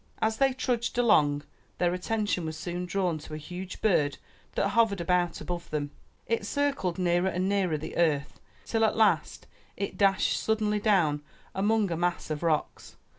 [0.19, 1.43] As they trudged along,
[1.77, 4.17] their attention was soon drawn to a huge bird
[4.55, 5.91] that hovered about above them.
[6.25, 9.45] It circled nearer and nearer the earth till at last
[9.77, 11.21] it dashed suddenly down
[11.53, 12.95] among a mass of rocks.